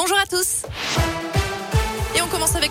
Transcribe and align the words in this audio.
Bonjour 0.00 0.16
à 0.16 0.26
tous. 0.26 0.62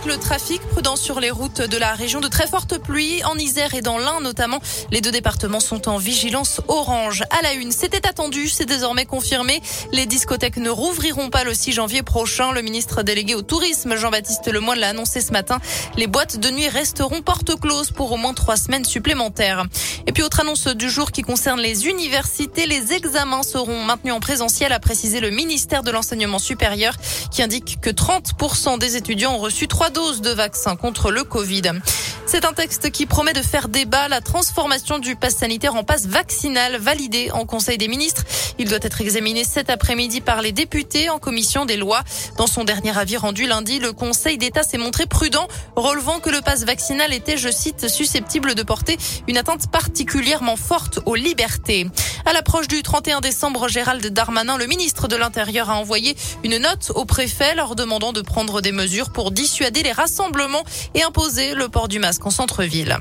Le 0.08 0.18
trafic 0.18 0.62
prudent 0.62 0.96
sur 0.96 1.20
les 1.20 1.32
routes 1.32 1.62
de 1.62 1.78
la 1.78 1.94
région. 1.94 2.22
De 2.22 2.30
très 2.30 2.48
fortes 2.48 2.78
pluies 2.78 3.22
en 3.26 3.38
Isère 3.38 3.74
et 3.74 3.82
dans 3.82 3.98
l'Ain 3.98 4.22
notamment. 4.22 4.60
Les 4.90 5.02
deux 5.02 5.12
départements 5.12 5.60
sont 5.60 5.90
en 5.90 5.98
vigilance 5.98 6.62
orange. 6.70 7.24
À 7.38 7.42
la 7.42 7.54
une, 7.54 7.74
c'était 7.74 8.08
attendu, 8.08 8.48
c'est 8.48 8.66
désormais 8.66 9.06
confirmé. 9.06 9.62
Les 9.92 10.06
discothèques 10.06 10.58
ne 10.58 10.70
rouvriront 10.70 11.30
pas 11.30 11.44
le 11.44 11.54
6 11.54 11.74
janvier 11.74 12.04
prochain. 12.04 12.54
Le 12.54 12.62
ministre 12.62 13.04
délégué 13.04 13.36
au 13.36 13.42
tourisme, 13.42 13.98
Jean-Baptiste 13.98 14.48
Lemoyne, 14.48 14.80
l'a 14.80 14.90
annoncé 14.90 15.20
ce 15.20 15.34
matin. 15.34 15.60
Les 15.98 16.08
boîtes 16.08 16.40
de 16.40 16.50
nuit 16.52 16.70
resteront 16.70 17.22
porte 17.22 17.60
close 17.60 17.92
pour 17.92 18.14
au 18.14 18.18
moins 18.18 18.34
trois 18.34 18.56
semaines 18.56 18.86
supplémentaires. 18.86 19.66
Et 20.06 20.14
puis 20.14 20.24
autre 20.24 20.40
annonce 20.40 20.68
du 20.68 20.90
jour 20.90 21.12
qui 21.12 21.22
concerne 21.22 21.60
les 21.60 21.86
universités. 21.86 22.66
Les 22.66 22.94
examens 22.94 23.44
seront 23.44 23.84
maintenus 23.84 24.14
en 24.14 24.22
présentiel, 24.22 24.72
a 24.72 24.80
précisé 24.80 25.20
le 25.20 25.32
ministère 25.32 25.84
de 25.84 25.92
l'enseignement 25.92 26.40
supérieur 26.40 26.96
qui 27.30 27.44
indique 27.44 27.82
que 27.82 27.90
30% 27.90 28.80
des 28.80 28.96
étudiants 28.96 29.34
ont 29.34 29.40
reçu 29.40 29.68
trois 29.68 29.90
de 29.98 30.30
vaccin 30.30 30.76
contre 30.76 31.10
le 31.10 31.24
Covid. 31.24 31.64
C'est 32.28 32.46
un 32.46 32.54
texte 32.54 32.92
qui 32.92 33.08
promet 33.08 33.34
de 33.34 33.42
faire 33.42 33.68
débat 33.68 34.08
la 34.08 34.22
transformation 34.22 35.00
du 35.00 35.16
pass 35.16 35.36
sanitaire 35.38 35.74
en 35.76 35.84
passe 35.84 36.06
vaccinal 36.06 36.78
validé 36.78 37.32
en 37.32 37.46
Conseil 37.46 37.80
des 37.80 37.88
ministres. 37.88 38.24
Il 38.60 38.70
doit 38.70 38.80
être 38.82 39.02
examiné 39.02 39.44
cet 39.44 39.70
après-midi 39.70 40.22
par 40.22 40.42
les 40.42 40.52
députés 40.52 41.10
en 41.10 41.20
commission 41.20 41.66
des 41.66 41.78
lois. 41.78 42.04
Dans 42.38 42.48
son 42.48 42.64
dernier 42.64 42.98
avis 42.98 43.18
rendu 43.18 43.46
lundi, 43.46 43.80
le 43.80 43.94
Conseil 43.94 44.38
d'État 44.38 44.64
s'est 44.64 44.78
montré 44.78 45.06
prudent, 45.06 45.48
relevant 45.76 46.20
que 46.20 46.30
le 46.30 46.42
passe 46.42 46.64
vaccinal 46.64 47.14
était, 47.14 47.38
je 47.38 47.50
cite, 47.50 47.88
susceptible 47.88 48.56
de 48.56 48.64
porter 48.64 48.98
une 49.28 49.38
atteinte 49.38 49.72
particulièrement 49.72 50.56
forte 50.56 51.00
aux 51.06 51.16
libertés. 51.16 51.88
À 52.26 52.34
l'approche 52.34 52.68
du 52.68 52.82
31 52.82 53.22
décembre, 53.22 53.68
Gérald 53.68 54.06
Darmanin, 54.08 54.58
le 54.58 54.68
ministre 54.68 55.08
de 55.08 55.16
l'Intérieur, 55.16 55.70
a 55.70 55.76
envoyé 55.76 56.16
une 56.44 56.58
note 56.58 56.92
au 56.96 57.06
préfet 57.06 57.56
leur 57.56 57.76
demandant 57.76 58.14
de 58.14 58.22
prendre 58.22 58.62
des 58.62 58.72
mesures 58.72 59.12
pour 59.12 59.32
dissuader 59.32 59.84
les 59.84 59.92
rassemblements 59.92 60.64
et 60.96 61.04
imposer 61.04 61.54
le 61.54 61.70
port 61.70 61.88
du 61.88 62.00
masque 62.00 62.26
en 62.26 62.32
centre-ville. 62.32 62.98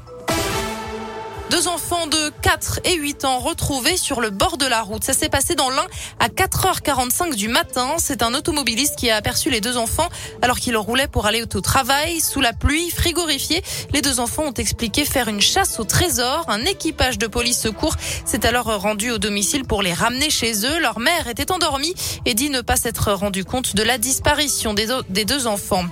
Deux 1.56 1.68
enfants 1.68 2.06
de 2.06 2.30
4 2.42 2.80
et 2.84 2.96
8 2.96 3.24
ans 3.24 3.38
retrouvés 3.38 3.96
sur 3.96 4.20
le 4.20 4.28
bord 4.28 4.58
de 4.58 4.66
la 4.66 4.82
route. 4.82 5.02
Ça 5.02 5.14
s'est 5.14 5.30
passé 5.30 5.54
dans 5.54 5.70
l'Ain 5.70 5.86
à 6.20 6.28
4h45 6.28 7.34
du 7.34 7.48
matin. 7.48 7.94
C'est 7.96 8.22
un 8.22 8.34
automobiliste 8.34 8.96
qui 8.96 9.08
a 9.08 9.16
aperçu 9.16 9.48
les 9.48 9.62
deux 9.62 9.78
enfants 9.78 10.10
alors 10.42 10.58
qu'ils 10.58 10.76
roulaient 10.76 11.08
pour 11.08 11.24
aller 11.24 11.42
au 11.42 11.60
travail 11.62 12.20
sous 12.20 12.42
la 12.42 12.52
pluie 12.52 12.90
frigorifiée. 12.90 13.62
Les 13.94 14.02
deux 14.02 14.20
enfants 14.20 14.42
ont 14.42 14.52
expliqué 14.52 15.06
faire 15.06 15.28
une 15.28 15.40
chasse 15.40 15.80
au 15.80 15.84
trésor. 15.84 16.44
Un 16.48 16.62
équipage 16.66 17.16
de 17.16 17.26
police 17.26 17.58
secours 17.58 17.94
s'est 18.26 18.44
alors 18.44 18.66
rendu 18.78 19.10
au 19.10 19.16
domicile 19.16 19.64
pour 19.64 19.80
les 19.80 19.94
ramener 19.94 20.28
chez 20.28 20.66
eux. 20.66 20.78
Leur 20.78 20.98
mère 20.98 21.26
était 21.26 21.50
endormie 21.50 21.94
et 22.26 22.34
dit 22.34 22.50
ne 22.50 22.60
pas 22.60 22.76
s'être 22.76 23.10
rendu 23.12 23.46
compte 23.46 23.74
de 23.74 23.82
la 23.82 23.96
disparition 23.96 24.74
des 24.74 25.24
deux 25.24 25.46
enfants. 25.46 25.86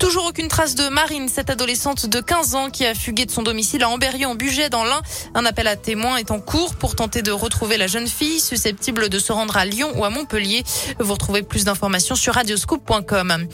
Toujours 0.00 0.24
aucune 0.24 0.48
trace 0.48 0.74
de 0.74 0.88
Marine, 0.88 1.28
cette 1.28 1.50
adolescente 1.50 2.06
de 2.06 2.20
15 2.20 2.54
ans 2.54 2.70
qui 2.70 2.86
a 2.86 2.94
fugué 2.94 3.26
de 3.26 3.30
son 3.30 3.42
domicile 3.42 3.82
à 3.82 3.90
Amberieu 3.90 4.26
en 4.26 4.34
Bugey 4.34 4.70
dans 4.70 4.82
l'Ain. 4.82 5.02
Un 5.34 5.44
appel 5.44 5.66
à 5.66 5.76
témoins 5.76 6.16
est 6.16 6.30
en 6.30 6.40
cours 6.40 6.74
pour 6.74 6.96
tenter 6.96 7.20
de 7.20 7.30
retrouver 7.30 7.76
la 7.76 7.86
jeune 7.86 8.08
fille 8.08 8.40
susceptible 8.40 9.10
de 9.10 9.18
se 9.18 9.30
rendre 9.30 9.58
à 9.58 9.66
Lyon 9.66 9.92
ou 9.96 10.04
à 10.06 10.10
Montpellier. 10.10 10.64
Vous 10.98 11.12
retrouvez 11.12 11.42
plus 11.42 11.64
d'informations 11.64 12.14
sur 12.14 12.32
radioscoop.com 12.34 13.46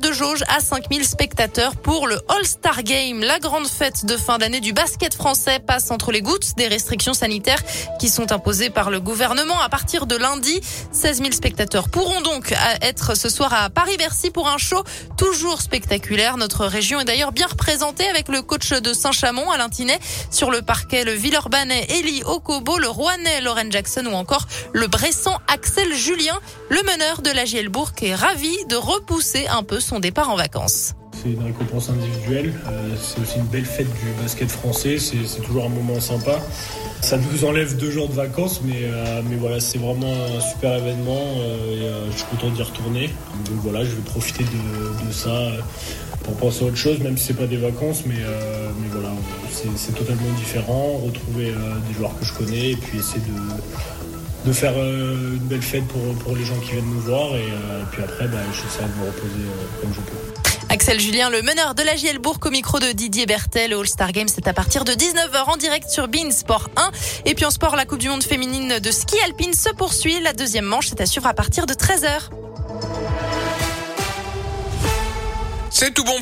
de 0.00 0.12
jauge 0.12 0.42
à 0.48 0.60
5000 0.60 1.04
spectateurs 1.04 1.76
pour 1.76 2.06
le 2.06 2.20
All-Star 2.28 2.82
Game. 2.82 3.20
La 3.20 3.38
grande 3.38 3.66
fête 3.66 4.04
de 4.04 4.16
fin 4.16 4.38
d'année 4.38 4.60
du 4.60 4.72
basket 4.72 5.14
français 5.14 5.58
passe 5.60 5.90
entre 5.90 6.10
les 6.12 6.22
gouttes 6.22 6.56
des 6.56 6.66
restrictions 6.66 7.14
sanitaires 7.14 7.62
qui 8.00 8.08
sont 8.08 8.32
imposées 8.32 8.70
par 8.70 8.90
le 8.90 9.00
gouvernement 9.00 9.60
à 9.60 9.68
partir 9.68 10.06
de 10.06 10.16
lundi. 10.16 10.60
16 10.92 11.18
000 11.18 11.30
spectateurs 11.32 11.88
pourront 11.88 12.20
donc 12.20 12.54
être 12.80 13.16
ce 13.16 13.28
soir 13.28 13.52
à 13.54 13.70
Paris-Bercy 13.70 14.30
pour 14.30 14.48
un 14.48 14.58
show 14.58 14.82
toujours 15.16 15.60
spectaculaire. 15.60 16.36
Notre 16.36 16.66
région 16.66 17.00
est 17.00 17.04
d'ailleurs 17.04 17.32
bien 17.32 17.46
représentée 17.46 18.08
avec 18.08 18.28
le 18.28 18.42
coach 18.42 18.70
de 18.72 18.92
Saint-Chamond, 18.92 19.50
Alain 19.50 19.68
Tinet, 19.68 19.98
sur 20.30 20.50
le 20.50 20.62
parquet, 20.62 21.04
le 21.04 21.12
Villeurbanais, 21.12 21.86
Elie 21.90 22.22
Okobo, 22.24 22.78
le 22.78 22.88
Rouennais, 22.88 23.40
Lauren 23.40 23.70
Jackson 23.70 24.06
ou 24.06 24.14
encore 24.14 24.46
le 24.72 24.86
Bressan, 24.86 25.38
Axel 25.48 25.94
Julien. 25.94 26.38
Le 26.70 26.82
meneur 26.82 27.22
de 27.22 27.30
la 27.30 27.44
Gielbourg 27.44 27.92
est 28.00 28.14
ravi 28.14 28.52
de 28.68 28.76
repousser 28.76 29.46
un 29.48 29.61
peu 29.62 29.80
son 29.80 30.00
départ 30.00 30.30
en 30.30 30.36
vacances. 30.36 30.94
C'est 31.12 31.30
une 31.30 31.42
récompense 31.42 31.90
individuelle, 31.90 32.52
euh, 32.66 32.94
c'est 33.00 33.20
aussi 33.20 33.38
une 33.38 33.46
belle 33.46 33.64
fête 33.64 33.86
du 33.86 34.22
basket 34.22 34.50
français, 34.50 34.98
c'est 34.98 35.40
toujours 35.42 35.64
un 35.64 35.68
moment 35.68 36.00
sympa. 36.00 36.38
Ça 37.00 37.16
nous 37.16 37.44
enlève 37.44 37.76
deux 37.76 37.90
jours 37.90 38.08
de 38.08 38.14
vacances, 38.14 38.60
mais, 38.64 38.82
euh, 38.82 39.22
mais 39.28 39.36
voilà, 39.36 39.60
c'est 39.60 39.78
vraiment 39.78 40.12
un 40.12 40.40
super 40.40 40.74
événement 40.76 41.22
euh, 41.38 42.08
et 42.08 42.12
je 42.12 42.16
suis 42.16 42.26
content 42.26 42.50
d'y 42.50 42.62
retourner. 42.62 43.08
Donc 43.46 43.56
voilà, 43.62 43.84
je 43.84 43.90
vais 43.90 44.02
profiter 44.02 44.44
de, 44.44 45.12
ça 45.12 45.52
pour 46.24 46.34
penser 46.34 46.64
à 46.64 46.68
autre 46.68 46.76
chose, 46.76 46.98
même 47.00 47.16
si 47.18 47.26
c'est 47.26 47.34
pas 47.34 47.46
des 47.46 47.56
vacances, 47.56 48.04
mais, 48.06 48.14
mais 48.14 48.88
voilà, 48.90 49.10
c'est 49.50 49.94
totalement 49.94 50.32
différent. 50.38 51.00
Retrouver 51.04 51.52
des 51.88 51.94
joueurs 51.94 52.18
que 52.18 52.24
je 52.24 52.32
connais 52.32 52.70
et 52.70 52.76
puis 52.76 52.98
essayer 52.98 53.20
de, 53.20 54.11
de 54.44 54.52
faire 54.52 54.76
une 54.76 55.38
belle 55.38 55.62
fête 55.62 55.86
pour, 55.88 56.02
pour 56.24 56.36
les 56.36 56.44
gens 56.44 56.58
qui 56.58 56.72
viennent 56.72 56.90
nous 56.90 57.00
voir 57.00 57.34
et, 57.36 57.46
puis 57.92 58.02
après 58.02 58.26
bah, 58.26 58.38
j'essaie 58.52 58.82
de 58.82 59.00
me 59.00 59.06
reposer 59.06 59.46
comme 59.80 59.92
je 59.94 60.00
peux. 60.00 60.32
Axel 60.68 60.98
Julien, 60.98 61.28
le 61.28 61.42
meneur 61.42 61.74
de 61.74 61.82
la 61.82 61.96
Gielbourg 61.96 62.38
au 62.44 62.50
micro 62.50 62.78
de 62.78 62.92
Didier 62.92 63.26
Bertel. 63.26 63.72
Le 63.72 63.78
All-Star 63.78 64.10
Games, 64.10 64.28
c'est 64.28 64.48
à 64.48 64.54
partir 64.54 64.84
de 64.84 64.92
19h 64.92 65.44
en 65.46 65.56
direct 65.56 65.90
sur 65.90 66.08
Bein 66.08 66.30
Sport 66.30 66.70
1. 66.76 66.90
Et 67.26 67.34
puis 67.34 67.44
en 67.44 67.50
sport, 67.50 67.76
la 67.76 67.84
Coupe 67.84 67.98
du 67.98 68.08
Monde 68.08 68.22
féminine 68.22 68.78
de 68.78 68.90
ski 68.90 69.16
alpine 69.26 69.52
se 69.52 69.68
poursuit. 69.68 70.18
La 70.20 70.32
deuxième 70.32 70.64
manche, 70.64 70.88
c'est 70.88 71.02
à 71.02 71.06
suivre 71.06 71.26
à 71.26 71.34
partir 71.34 71.66
de 71.66 71.74
13h. 71.74 72.30
C'est 75.68 75.92
tout 75.92 76.04
bon. 76.04 76.10